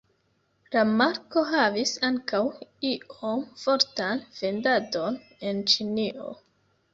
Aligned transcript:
La 0.75 0.83
marko 1.01 1.43
havis 1.49 1.91
ankaŭ 2.09 2.39
iom 2.93 3.43
fortan 3.65 4.25
vendadon 4.39 5.21
en 5.51 5.63
Ĉinio. 5.75 6.35